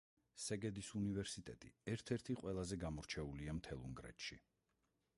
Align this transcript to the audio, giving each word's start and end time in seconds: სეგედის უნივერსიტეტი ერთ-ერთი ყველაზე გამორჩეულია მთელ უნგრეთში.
სეგედის 0.43 0.87
უნივერსიტეტი 0.99 1.71
ერთ-ერთი 1.95 2.39
ყველაზე 2.41 2.81
გამორჩეულია 2.87 3.57
მთელ 3.63 3.89
უნგრეთში. 3.91 4.43